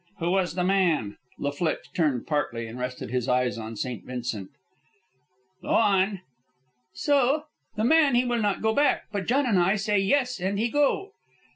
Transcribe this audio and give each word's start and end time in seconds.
'""Who 0.19 0.31
was 0.31 0.55
the 0.55 0.63
man?" 0.63 1.17
La 1.37 1.51
Flitche 1.51 1.93
turned 1.93 2.25
partly, 2.25 2.65
and 2.65 2.79
rested 2.79 3.11
his 3.11 3.27
eyes 3.27 3.59
on 3.59 3.75
St. 3.75 4.03
Vincent. 4.03 4.49
"Go 5.61 5.69
on." 5.69 6.21
"So? 6.91 7.43
The 7.75 7.83
man 7.83 8.15
he 8.15 8.25
will 8.25 8.41
not 8.41 8.63
go 8.63 8.73
back; 8.73 9.03
but 9.11 9.27
John 9.27 9.45
and 9.45 9.59
I 9.59 9.75
say 9.75 9.99
yes, 9.99 10.39
and 10.39 10.57
he 10.57 10.69
go." 10.71 11.11